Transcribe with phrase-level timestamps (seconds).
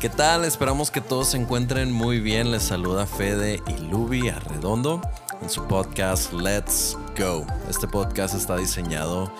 [0.00, 0.46] ¿Qué tal?
[0.46, 2.50] Esperamos que todos se encuentren muy bien.
[2.50, 5.02] Les saluda Fede y Luby Arredondo
[5.42, 7.46] en su podcast Let's Go.
[7.68, 9.30] Este podcast está diseñado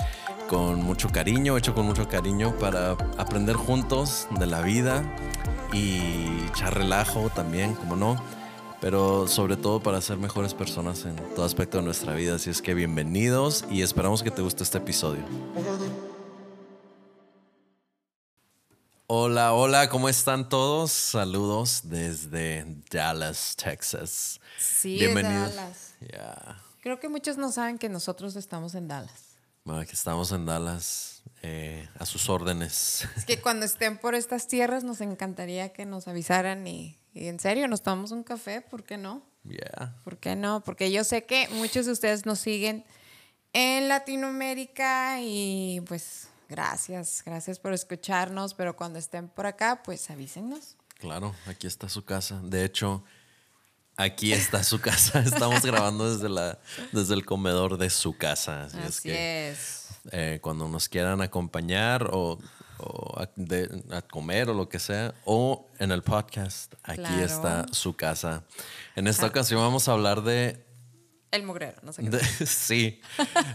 [0.50, 5.02] con mucho cariño, hecho con mucho cariño para aprender juntos de la vida
[5.72, 8.22] y echar relajo también, como no,
[8.83, 12.35] pero sobre todo para ser mejores personas en todo aspecto de nuestra vida.
[12.35, 15.22] Así es que bienvenidos y esperamos que te guste este episodio.
[19.12, 20.92] Hola, hola, ¿cómo están todos?
[20.92, 24.41] Saludos desde Dallas, Texas.
[24.56, 25.56] Sí, Bienvenidos.
[25.56, 25.95] Dallas.
[26.12, 26.62] Ya.
[26.80, 29.34] Creo que muchos no saben que nosotros estamos en Dallas.
[29.65, 33.09] Bueno, aquí estamos en Dallas eh, a sus órdenes.
[33.16, 37.40] Es que cuando estén por estas tierras nos encantaría que nos avisaran y, y en
[37.40, 39.27] serio nos tomamos un café, ¿por qué no?
[39.42, 39.96] Ya.
[40.04, 40.62] ¿Por qué no?
[40.62, 42.84] Porque yo sé que muchos de ustedes nos siguen
[43.54, 50.76] en Latinoamérica y pues gracias, gracias por escucharnos, pero cuando estén por acá, pues avísenos.
[50.98, 52.40] Claro, aquí está su casa.
[52.42, 53.02] De hecho,
[53.96, 55.21] aquí está su casa.
[55.24, 56.59] Estamos grabando desde, la,
[56.93, 58.65] desde el comedor de su casa.
[58.65, 59.88] Así, es que es.
[60.12, 62.38] eh, cuando nos quieran acompañar o,
[62.78, 67.25] o a, de- a comer o lo que sea, o en el podcast, aquí Claro.
[67.25, 68.45] está su casa.
[68.97, 70.62] En esta ocasión vamos a hablar de
[71.31, 72.11] El mugrero, no sé qué.
[72.11, 73.01] De- sí,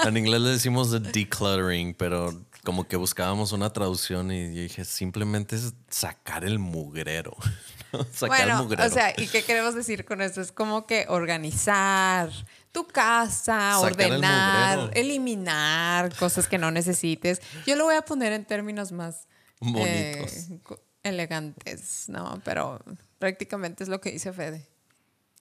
[0.06, 4.84] en inglés le decimos de decluttering, pero como que buscábamos una traducción y yo dije,
[4.84, 7.38] simplemente es sacar el mugrero.
[7.94, 8.04] ¿no?
[8.12, 8.86] Sacar el Bueno, mugrero.
[8.86, 10.42] o sea, ¿y qué queremos decir con esto?
[10.42, 12.30] Es como que organizar
[12.74, 17.42] tu casa, Sacar el ordenar, eliminar cosas que no necesites.
[17.66, 19.28] Yo lo voy a poner en términos más
[19.62, 20.80] eh, Bonitos.
[21.04, 22.42] elegantes, ¿no?
[22.44, 22.82] Pero
[23.20, 24.68] prácticamente es lo que dice Fede.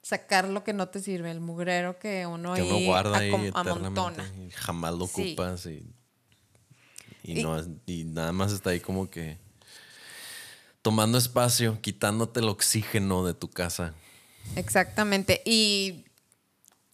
[0.02, 3.34] Sacar lo que no te sirve, el mugrero que uno, que uno ahí guarda ahí
[3.46, 5.32] eternamente y jamás lo Sí.
[5.32, 5.90] ocupas y,
[7.24, 9.38] y, Y- no, es- y nada más está ahí como que
[10.82, 13.94] tomando espacio, quitándote el oxígeno de tu casa.
[14.54, 15.40] Exactamente.
[15.46, 16.04] Y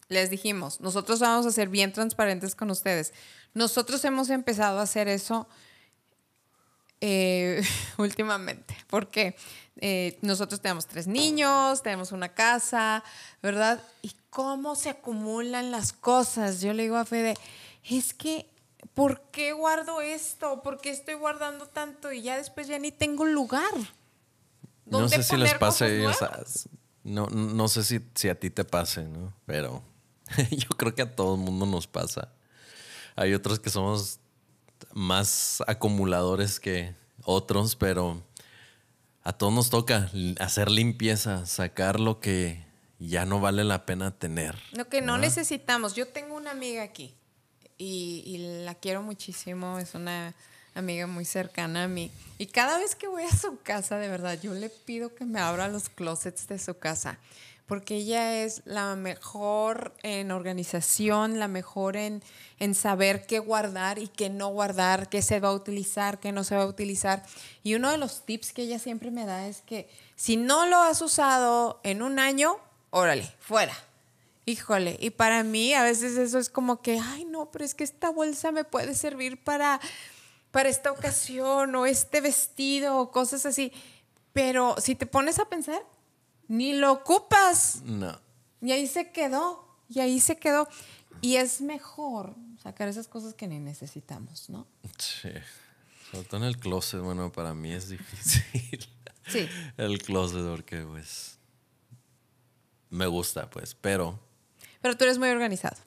[0.07, 3.13] les dijimos, nosotros vamos a ser bien transparentes con ustedes.
[3.53, 5.47] Nosotros hemos empezado a hacer eso
[7.01, 7.61] eh,
[7.97, 9.35] últimamente, porque
[9.77, 13.03] eh, nosotros tenemos tres niños, tenemos una casa,
[13.41, 13.81] ¿verdad?
[14.01, 16.61] Y cómo se acumulan las cosas.
[16.61, 17.33] Yo le digo a Fede,
[17.89, 18.45] es que,
[18.93, 20.61] ¿por qué guardo esto?
[20.61, 22.11] ¿Por qué estoy guardando tanto?
[22.11, 23.73] Y ya después ya ni tengo lugar.
[24.85, 26.69] No ¿Dónde sé si les pase, sea, nuevas?
[27.03, 29.33] no, no sé si, si a ti te pase, ¿no?
[29.45, 29.83] Pero
[30.51, 32.33] yo creo que a todo el mundo nos pasa.
[33.15, 34.19] Hay otros que somos
[34.93, 38.21] más acumuladores que otros, pero
[39.23, 40.09] a todos nos toca
[40.39, 42.65] hacer limpieza, sacar lo que
[42.99, 44.57] ya no vale la pena tener.
[44.73, 45.95] Lo que no necesitamos.
[45.95, 47.15] Yo tengo una amiga aquí
[47.81, 49.79] y, la quiero muchísimo.
[49.79, 50.33] Es una
[50.75, 52.11] amiga muy cercana a mí.
[52.37, 55.39] Y cada vez que voy a su casa, de verdad, yo le pido que me
[55.39, 57.17] abra los closets de su casa.
[57.65, 62.21] Porque ella es la mejor en organización, la mejor en,
[62.59, 66.43] en saber qué guardar y qué no guardar, qué se va a utilizar, qué no
[66.43, 67.23] se va a utilizar.
[67.63, 70.79] Y uno de los tips que ella siempre me da es que si no lo
[70.79, 72.57] has usado en un año,
[72.89, 73.73] órale, fuera.
[74.45, 77.83] Híjole, y para mí a veces eso es como que, ay no, pero es que
[77.83, 79.79] esta bolsa me puede servir para,
[80.49, 83.71] para esta ocasión o este vestido o cosas así.
[84.33, 85.81] Pero si te pones a pensar,
[86.47, 87.81] ni lo ocupas.
[87.83, 88.19] No.
[88.61, 90.67] Y ahí se quedó, y ahí se quedó.
[91.21, 94.67] Y es mejor sacar esas cosas que ni necesitamos, ¿no?
[94.97, 95.29] Sí.
[96.09, 98.89] Sobre todo en el closet, bueno, para mí es difícil.
[99.27, 99.47] Sí.
[99.77, 101.37] El closet, porque pues
[102.89, 104.19] me gusta, pues, pero
[104.81, 105.77] Pero tú eres muy organizado.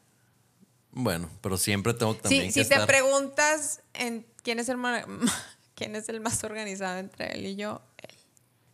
[0.93, 5.05] bueno, pero siempre tengo también Sí, que si te preguntas en quién es el ma-
[5.75, 8.15] quién es el más organizado entre él y yo, él.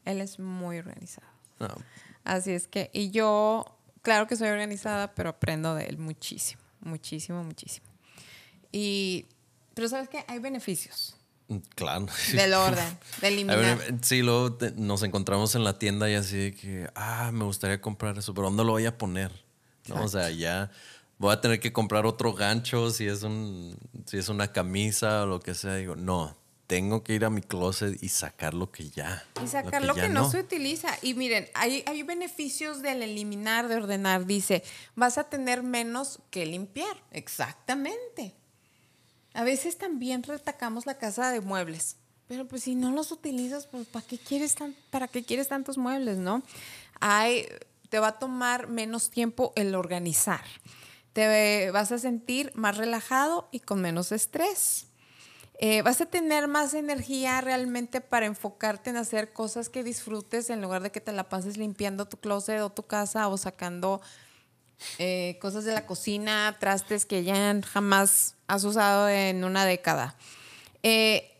[0.04, 1.26] Él es muy organizado.
[1.58, 1.68] No,
[2.24, 3.64] Así es que, y yo,
[4.02, 7.86] claro que soy organizada, pero aprendo de él muchísimo, muchísimo, muchísimo.
[8.72, 9.26] Y,
[9.74, 11.16] pero sabes que hay beneficios
[11.74, 12.06] claro.
[12.34, 13.78] del orden, de A eliminar.
[13.78, 17.44] ver, sí, luego te- nos encontramos en la tienda y así de que, ah, me
[17.44, 19.32] gustaría comprar eso, pero ¿dónde lo voy a poner?
[19.94, 20.04] ¿No?
[20.04, 20.70] O sea, ya
[21.18, 23.76] voy a tener que comprar otro gancho si es un,
[24.06, 25.76] si es una camisa o lo que sea.
[25.76, 29.24] Digo, no, tengo que ir a mi closet y sacar lo que ya.
[29.44, 30.30] Y sacar lo que, ya no.
[30.30, 30.88] se utiliza.
[31.02, 34.24] Y miren, hay, hay beneficios del eliminar, de ordenar.
[34.24, 34.62] Dice,
[34.94, 36.96] vas a tener menos que limpiar.
[37.10, 38.34] Exactamente.
[39.34, 41.96] A veces también retacamos la casa de muebles.
[42.28, 45.76] Pero pues si no los utilizas, pues ¿para qué quieres, tan, para qué quieres tantos
[45.76, 46.44] muebles, no?
[47.00, 47.48] Hay,
[47.90, 50.44] te va a tomar menos tiempo el organizar.
[51.12, 54.86] Te vas a sentir más relajado y con menos estrés.
[55.62, 60.62] eh, vas a tener más energía realmente para enfocarte en hacer cosas que disfrutes en
[60.62, 64.00] lugar de que te la pases limpiando tu closet o tu casa o sacando
[64.98, 70.16] eh, cosas de la cocina, trastes que ya jamás has usado en una década.
[70.82, 71.30] Eh,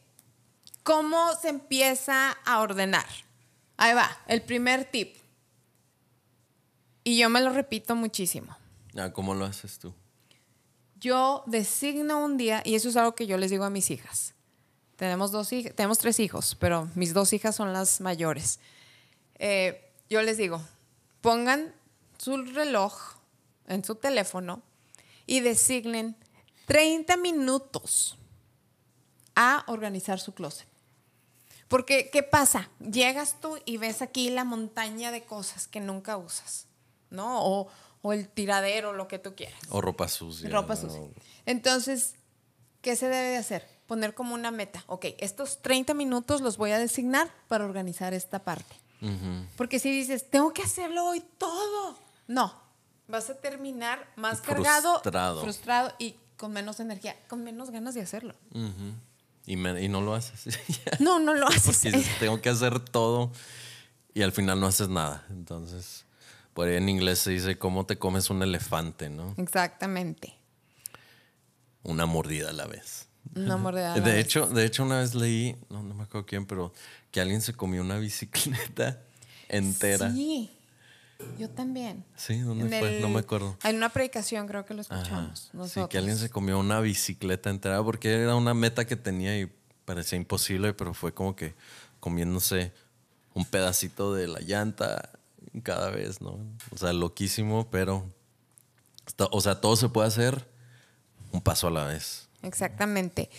[0.82, 3.06] ¿Cómo se empieza a ordenar?
[3.79, 5.17] Ahí va, el primer tip.
[7.11, 8.57] Y yo me lo repito muchísimo.
[8.97, 9.93] Ah, ¿Cómo lo haces tú?
[11.01, 14.35] Yo designo un día, y eso es algo que yo les digo a mis hijas.
[14.95, 18.61] Tenemos, dos tenemos tres hijos, pero mis dos hijas son las mayores.
[19.41, 20.62] Eh, yo les digo,
[21.21, 21.75] pongan
[22.17, 23.17] su reloj
[23.67, 24.62] en su teléfono
[25.27, 26.15] y designen
[26.67, 28.17] 30 minutos
[29.35, 30.69] a organizar su closet.
[31.67, 32.71] Porque, ¿qué pasa?
[32.79, 36.69] Llegas tú y ves aquí la montaña de cosas que nunca usas,
[37.11, 37.45] ¿no?
[37.45, 37.69] O,
[38.03, 39.59] o el tiradero, lo que tú quieras.
[39.71, 40.49] O ropa sucia.
[40.51, 41.01] Ropa sucia.
[41.47, 42.15] Entonces,
[42.83, 43.67] ¿qué se debe de hacer?
[43.87, 44.85] Poner como una meta.
[44.87, 48.77] Ok, estos 30 minutos los voy a designar para organizar esta parte.
[49.57, 51.99] Porque si dices, tengo que hacerlo hoy todo,
[52.29, 52.55] no.
[53.09, 55.01] Vas a terminar más cargado,
[55.41, 55.93] Frustrado.
[55.99, 58.35] y con menos energía, con menos ganas de hacerlo.
[58.55, 58.95] Ujú.
[59.47, 60.57] y, me- y no lo haces.
[61.01, 61.79] No, no lo haces.
[61.83, 63.33] Porque dices, tengo que hacer todo
[64.15, 65.25] y al final no haces nada.
[65.31, 66.05] Entonces,
[66.55, 69.35] por ahí en inglés se dice cómo te comes un elefante, ¿no?
[69.37, 70.35] Exactamente.
[71.82, 73.06] Una mordida a la vez.
[73.35, 73.94] No mordida.
[73.94, 74.25] a la De vez.
[74.26, 76.73] hecho, de hecho, una vez leí, no, no me acuerdo quién, pero
[77.11, 79.00] que alguien se comió una bicicleta
[79.49, 80.11] entera.
[80.11, 80.50] Sí,
[81.19, 82.05] Sí, yo también.
[82.29, 82.97] ¿dónde En fue?
[82.97, 83.56] el- No me acuerdo.
[83.64, 84.97] En una predicación creo que lo Ajá.
[84.97, 85.50] escuchamos.
[85.70, 89.50] Sí, que alguien se comió una bicicleta entera porque era una meta que tenía y
[89.85, 91.55] parecía imposible, pero fue como que
[92.00, 92.73] comiéndose
[93.35, 95.11] un pedacito de la llanta
[95.63, 96.39] cada vez, ¿no?
[96.71, 98.07] O sea, loquísimo, pero,
[99.31, 100.49] o sea, todo se puede hacer
[101.33, 102.29] un paso a la vez.
[102.43, 103.31] Exactamente.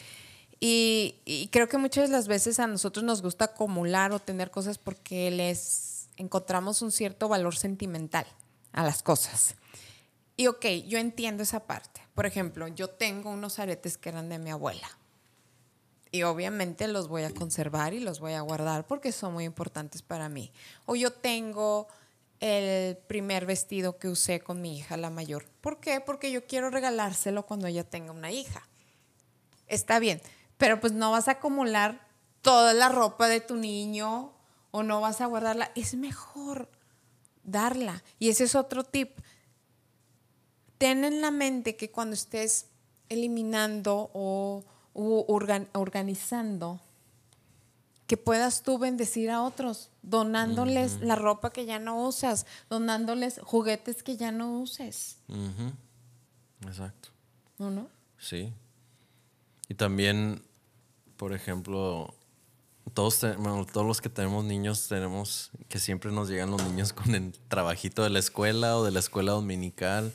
[0.59, 4.51] Y, y creo que muchas de las veces a nosotros nos gusta acumular o tener
[4.51, 8.25] cosas porque les encontramos un cierto valor sentimental
[8.71, 9.55] a las cosas.
[10.37, 12.01] Y ok, yo entiendo esa parte.
[12.13, 14.87] Por ejemplo, yo tengo unos aretes que eran de mi abuela.
[16.11, 20.01] Y obviamente los voy a conservar y los voy a guardar porque son muy importantes
[20.01, 20.51] para mí.
[20.85, 21.87] O yo tengo
[22.41, 25.45] el primer vestido que usé con mi hija, la mayor.
[25.61, 26.01] ¿Por qué?
[26.01, 28.67] Porque yo quiero regalárselo cuando ella tenga una hija.
[29.67, 30.21] Está bien,
[30.57, 32.07] pero pues no vas a acumular
[32.41, 34.33] toda la ropa de tu niño
[34.71, 35.71] o no vas a guardarla.
[35.75, 36.69] Es mejor
[37.43, 38.03] darla.
[38.19, 39.19] Y ese es otro tip.
[40.77, 42.65] Ten en la mente que cuando estés
[43.07, 44.63] eliminando o
[44.93, 46.79] u organ- organizando,
[48.07, 54.03] que puedas tú bendecir a otros, donándoles la ropa que ya no usas, donándoles juguetes
[54.03, 55.17] que ya no uses.
[56.65, 57.09] Exacto.
[57.57, 57.71] ¿No?
[57.71, 57.87] no?
[58.17, 58.51] Sí.
[59.69, 60.43] Y también,
[61.17, 62.13] por ejemplo,
[62.93, 66.91] todos, te- bueno, todos los que tenemos niños tenemos que siempre nos llegan los niños
[66.93, 70.11] con el trabajito de la escuela o de la escuela dominical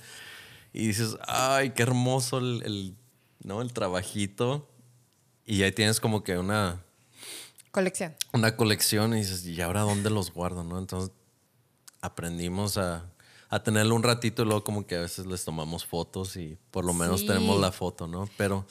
[0.72, 2.96] y dices, ay, qué hermoso el, el,
[3.42, 3.62] ¿no?
[3.62, 4.68] el trabajito.
[5.44, 6.82] Y ahí tienes como que una,
[7.70, 8.14] Colección.
[8.32, 10.64] una colección y dices, ¿y ahora dónde los guardo?
[10.64, 10.78] ¿no?
[10.78, 11.12] Entonces
[12.00, 13.04] aprendimos a,
[13.48, 16.84] a tenerlo un ratito y luego como que a veces les tomamos fotos y por
[16.84, 17.26] lo menos Sí.
[17.26, 18.28] tenemos la foto, ¿no?
[18.36, 18.66] Pero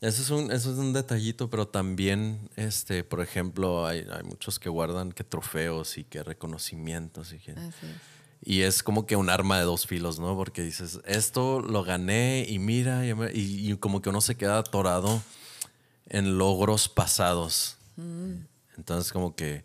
[0.00, 4.58] eso es un, eso es un detallito, pero también, este, por ejemplo, hay, hay muchos
[4.58, 7.52] que guardan que trofeos y que reconocimientos y que...
[7.52, 8.19] Así es.
[8.42, 10.34] Y es como que un arma de dos filos, ¿no?
[10.34, 15.22] Porque dices, esto lo gané y mira, y, como que uno se queda atorado
[16.08, 17.76] en logros pasados.
[18.76, 19.64] Entonces como que,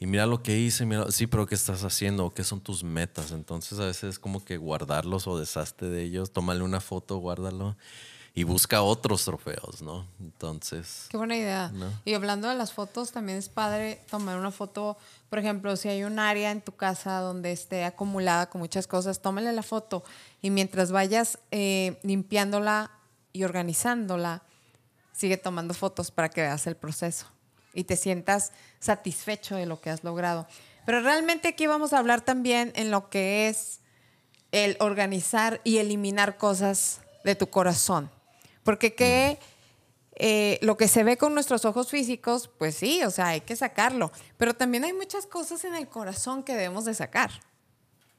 [0.00, 2.34] y mira lo que hice, mira, sí, pero ¿qué estás haciendo?
[2.34, 3.30] ¿Qué son tus metas?
[3.30, 7.76] Entonces a veces es como que guardarlos o deshazte de ellos, tómale una foto, guárdalo
[8.38, 10.06] y busca otros trofeos, ¿no?
[10.20, 11.72] Entonces, Qué buena idea.
[11.74, 11.90] ¿No?
[12.04, 14.96] Y hablando de las fotos, también es padre tomar una foto.
[15.28, 19.20] Por ejemplo, si hay un área en tu casa donde esté acumulada con muchas cosas,
[19.22, 20.04] tómale la foto.
[20.40, 22.92] Y mientras vayas eh, limpiándola
[23.32, 24.44] y organizándola,
[25.12, 27.26] sigue tomando fotos para que veas el proceso
[27.74, 30.46] y te sientas satisfecho de lo que has logrado.
[30.86, 33.80] Pero realmente aquí vamos a hablar también en lo que es
[34.52, 38.12] el organizar y eliminar cosas de tu corazón.
[38.68, 39.38] Porque que
[40.16, 43.56] eh, lo que se ve con nuestros ojos físicos, pues sí, o sea, hay que
[43.56, 44.12] sacarlo.
[44.36, 47.30] Pero también hay muchas cosas en el corazón que debemos de sacar.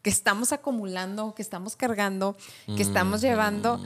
[0.02, 3.80] Que estamos acumulando, que estamos cargando, que estamos llevando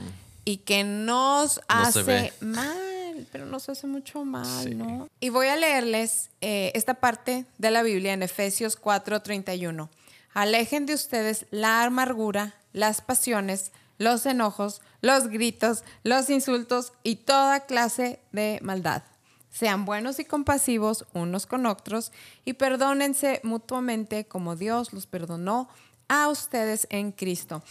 [0.46, 4.74] y que nos No hace mal, pero nos hace mucho mal, Sí.
[4.74, 5.06] ¿no?
[5.20, 9.90] Y voy a leerles eh, esta parte de la Biblia en Efesios 4:31.
[10.32, 17.66] Alejen de ustedes la amargura, las pasiones, los enojos, los gritos, los insultos y toda
[17.66, 19.02] clase de maldad.
[19.50, 22.10] Sean buenos y compasivos unos con otros
[22.46, 25.68] y perdónense mutuamente como Dios los perdonó
[26.08, 27.62] a ustedes en Cristo.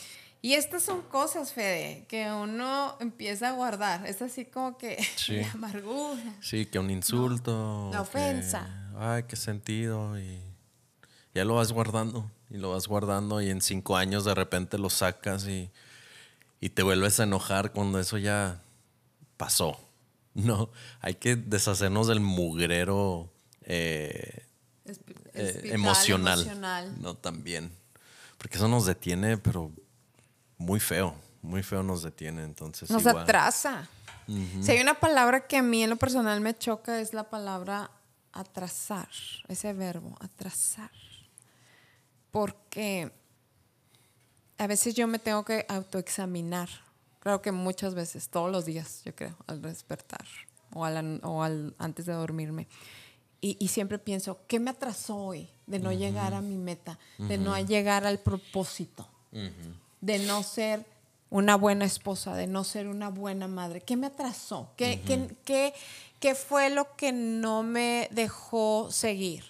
[0.43, 4.05] Y estas son cosas, Fede, que uno empieza a guardar.
[4.05, 6.35] Es así como que la amargura.
[6.39, 7.89] Sí, que un insulto.
[7.91, 8.91] la ofensa.
[8.99, 10.19] ay, qué sentido.
[10.19, 10.39] Y
[11.33, 12.29] ya lo vas guardando.
[12.51, 13.41] Y lo vas guardando.
[13.41, 15.71] Y en cinco años de repente lo sacas y,
[16.63, 18.63] y te vuelves a enojar cuando eso ya
[19.35, 19.77] pasó.
[20.33, 20.69] No,
[21.01, 23.29] hay que deshacernos del mugrero
[23.63, 24.45] eh,
[25.33, 26.39] eh, emocional.
[26.39, 26.95] emocional.
[27.01, 27.69] No, también.
[28.37, 29.73] Porque eso nos detiene, pero
[30.57, 32.89] muy feo, muy feo nos detiene, entonces.
[32.89, 33.89] Nos atrasa.
[34.61, 37.91] Si hay una palabra que a mí en lo personal me choca es la palabra
[38.31, 39.09] atrasar,
[39.49, 40.91] ese verbo, atrasar.
[42.31, 43.11] Porque
[44.63, 46.69] a veces yo me tengo que autoexaminar.
[47.19, 50.25] Creo que muchas veces, todos los días, yo creo, al despertar
[50.73, 52.67] o, al, antes de dormirme.
[53.41, 57.59] Y, siempre pienso, ¿qué me atrasó hoy de no llegar a mi meta, de no
[57.59, 59.07] llegar al propósito?
[59.99, 60.85] de no ser
[61.29, 63.81] una buena esposa, de no ser una buena madre?
[63.81, 64.69] ¿Qué me atrasó?
[64.77, 65.01] ¿Qué,
[65.43, 69.43] qué, fue lo que no me dejó seguir?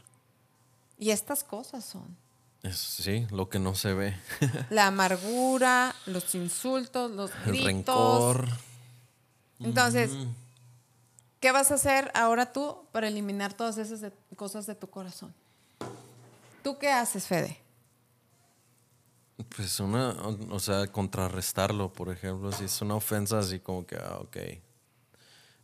[0.97, 2.22] Y estas cosas son.
[2.71, 4.15] Sí, lo que no se ve.
[4.69, 7.59] La amargura, los insultos, los gritos.
[7.59, 8.47] El rencor.
[9.59, 10.11] Entonces,
[11.39, 15.33] ¿qué vas a hacer ahora tú para eliminar todas esas cosas de tu corazón?
[16.63, 17.59] ¿Tú qué haces, Fede?
[19.55, 20.11] Pues una,
[20.49, 24.31] o sea, contrarrestarlo, por ejemplo, si es una ofensa así como que, ah, ok.
[24.31, 24.61] te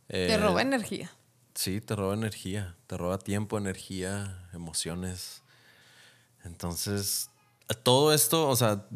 [0.08, 1.10] eh, roba energía.
[1.54, 5.42] Sí, te roba energía, te roba tiempo, energía, emociones.
[6.44, 7.30] Entonces,
[7.82, 8.86] todo esto, o sea,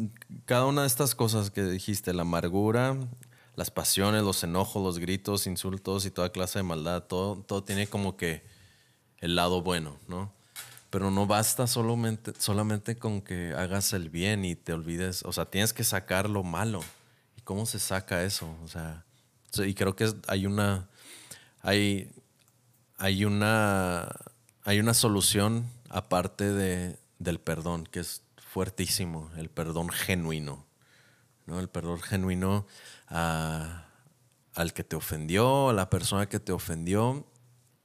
[0.46, 2.96] cada una de estas cosas que dijiste, la amargura,
[3.56, 7.86] las pasiones, los enojos, los gritos, insultos y toda clase de maldad, todo, todo tiene
[7.86, 8.44] como que
[9.18, 10.32] el lado bueno, ¿no?
[10.90, 15.24] Pero no basta solamente, solamente con que hagas el bien y te olvides.
[15.24, 16.84] O sea, tienes que sacar lo malo.
[17.36, 18.56] ¿Y cómo se saca eso?
[18.62, 19.04] O sea,
[19.56, 20.88] y creo que hay una.
[21.62, 22.12] Hay,
[22.96, 24.08] hay una.
[24.62, 30.66] Hay una solución aparte de, del perdón, que es fuertísimo, el perdón genuino.
[31.46, 31.60] ¿no?
[31.60, 32.66] El perdón genuino
[33.08, 37.26] al que te ofendió, a la persona que te ofendió,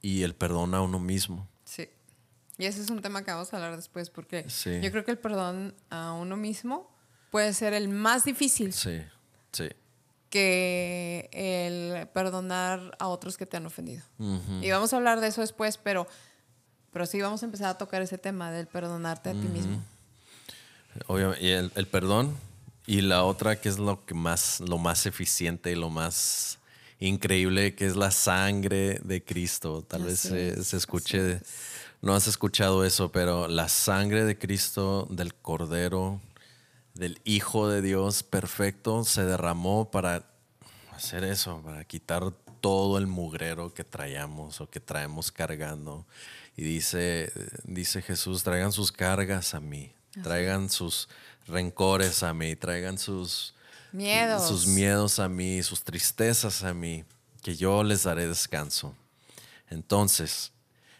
[0.02, 1.48] y el perdón a uno mismo.
[2.58, 5.18] Y ese es un tema que vamos a hablar después porque yo creo que el
[5.18, 6.94] perdón a uno mismo
[7.30, 8.74] puede ser el más difícil.
[8.74, 9.00] Sí,
[9.50, 9.70] sí.
[10.28, 14.02] Que el perdonar a otros que te han ofendido.
[14.60, 16.06] Y vamos a hablar de eso después, pero,
[16.92, 19.82] pero sí vamos a empezar a tocar ese tema del perdonarte a ti mismo.
[21.06, 22.36] Obviamente, y el, el, perdón
[22.86, 26.58] y la otra que es lo que más, lo más eficiente y lo más
[26.98, 29.82] increíble, que es la sangre de Cristo.
[29.82, 31.40] Tal vez se, se, escuche
[32.02, 36.20] no has escuchado eso, pero la sangre de Cristo, del Cordero,
[36.94, 40.24] del Hijo de Dios perfecto, se derramó para
[40.92, 46.06] hacer eso, para quitar todo el mugrero que traíamos o que traemos cargando.
[46.60, 47.32] Y dice,
[47.64, 51.08] dice Jesús, traigan sus cargas a mí, traigan sus
[51.46, 53.54] rencores a mí, traigan sus
[53.92, 54.46] miedos.
[54.46, 57.06] sus miedos a mí, sus tristezas a mí,
[57.40, 58.94] que yo les daré descanso.
[59.70, 60.52] Entonces,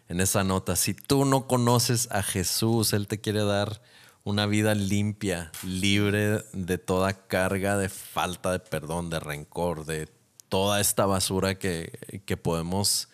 [0.09, 0.77] en esa nota.
[0.77, 3.83] Si tú no conoces a Jesús, Él te quiere dar
[4.25, 10.09] una vida limpia, libre de toda carga de falta de perdón, de rencor, de
[10.49, 13.11] toda esta basura que, que podemos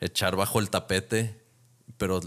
[0.00, 1.37] echar bajo el tapete,
[1.98, 2.20] pero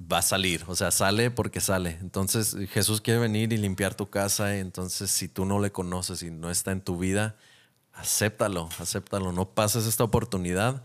[0.00, 1.98] va a salir, o sea, sale porque sale.
[2.00, 6.30] Entonces Jesús quiere venir y limpiar tu casa, entonces si tú no le conoces y
[6.30, 7.36] no está en tu vida,
[7.92, 10.82] acéptalo, acéptalo, no pases esta oportunidad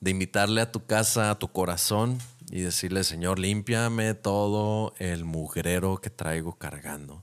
[0.00, 2.18] de invitarle a tu casa, a tu corazón
[2.50, 7.22] y decirle, Señor, límpiame todo el mugrero que traigo cargando.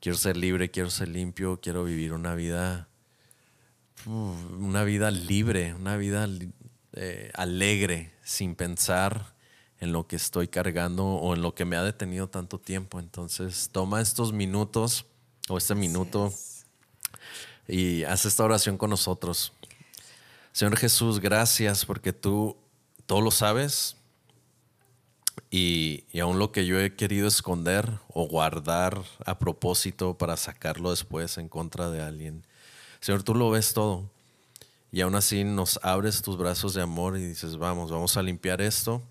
[0.00, 2.88] Quiero ser libre, quiero ser limpio, quiero vivir una vida,
[4.06, 6.26] una vida libre, una vida
[6.92, 9.34] eh, alegre, sin pensar
[9.78, 13.00] en lo que estoy cargando o en lo que me ha detenido tanto tiempo.
[13.00, 15.06] Entonces, toma estos minutos
[15.48, 16.32] o este minuto
[17.66, 19.52] y haz esta oración con nosotros.
[20.52, 22.56] Señor Jesús, gracias porque tú
[23.06, 23.96] todo lo sabes
[25.50, 31.38] y, aún lo que yo he querido esconder o guardar a propósito para sacarlo después
[31.38, 32.44] en contra de alguien.
[33.00, 34.10] Señor, tú lo ves todo
[34.92, 38.60] y aún así nos abres tus brazos de amor y dices, vamos, vamos a limpiar
[38.60, 39.02] esto.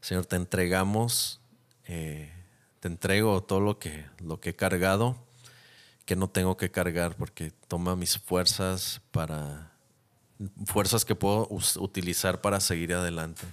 [0.00, 1.40] Señor, te entregamos,
[1.86, 2.32] eh,
[2.80, 5.16] te entrego todo lo que, lo que he cargado
[6.04, 9.72] que no tengo que cargar porque toma mis fuerzas para
[10.66, 11.48] fuerzas que puedo
[11.78, 13.46] utilizar para seguir adelante.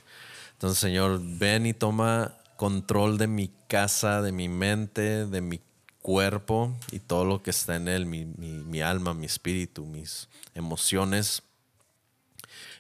[0.54, 5.62] Entonces, Señor, ven y toma control de mi casa, de mi mente, de mi
[6.02, 11.44] cuerpo y todo lo que está en él, mi, alma, mi espíritu, mis emociones.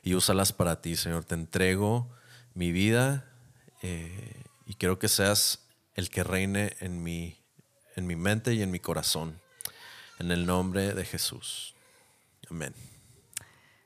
[0.03, 1.25] Y úsalas para ti, Señor.
[1.25, 2.10] Te entrego
[2.53, 3.25] mi vida
[3.82, 7.38] eh, y quiero que seas el que reine en mi,
[7.96, 9.39] en mi mente y en mi corazón.
[10.20, 11.75] En el nombre de Jesús.
[12.50, 12.74] Amén.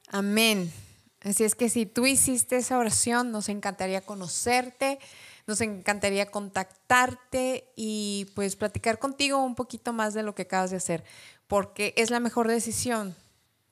[0.09, 0.71] Amén.
[1.21, 4.99] Así es que si tú hiciste esa oración, nos encantaría conocerte,
[5.47, 10.77] nos encantaría contactarte y pues platicar contigo un poquito más de lo que acabas de
[10.77, 11.03] hacer,
[11.47, 13.15] porque es la mejor decisión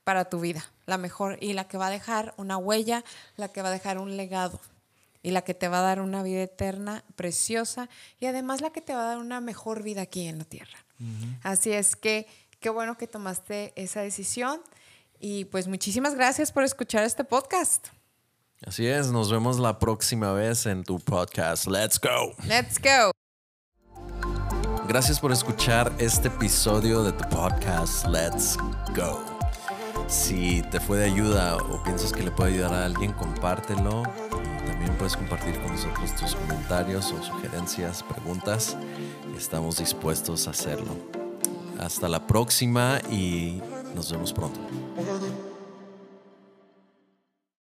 [0.03, 3.03] para tu vida, la mejor y la que va a dejar una huella,
[3.37, 4.59] la que va a dejar un legado
[5.23, 8.81] y la que te va a dar una vida eterna, preciosa y además la que
[8.81, 10.85] te va a dar una mejor vida aquí en la tierra.
[11.43, 12.27] Así es que
[12.59, 14.61] qué bueno que tomaste esa decisión.
[15.19, 17.87] Y pues muchísimas gracias por escuchar este podcast.
[18.65, 21.67] Así es, nos vemos la próxima vez en tu podcast.
[21.67, 22.35] Let's go.
[22.47, 23.11] Let's go.
[24.87, 28.57] Gracias por escuchar este episodio de tu podcast Let's
[28.93, 29.40] Go.
[30.11, 34.03] Si te fue de ayuda o piensas que le puede ayudar a alguien, compártelo.
[34.65, 38.75] también puedes compartir con nosotros tus comentarios o sugerencias, preguntas.
[39.37, 40.97] Estamos dispuestos a hacerlo.
[41.79, 43.61] Hasta la próxima y
[43.95, 44.59] nos vemos pronto.